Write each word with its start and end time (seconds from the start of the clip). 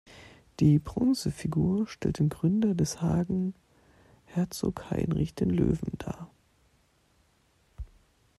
Die 0.59 0.79
Bronzefigur 0.79 1.85
stellt 1.85 2.17
den 2.17 2.29
Gründer 2.29 2.73
des 2.73 3.03
Hagen, 3.03 3.53
Herzog 4.25 4.89
Heinrich 4.89 5.35
den 5.35 5.51
Löwen, 5.51 5.91
dar. 5.99 6.31